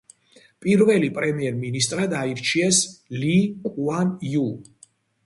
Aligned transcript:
პირველი 0.65 1.09
პრემიერ-მინისტრად 1.17 2.15
აირჩიეს 2.21 2.79
ლი 3.25 3.35
კუან 3.77 4.11
იუ. 4.31 4.49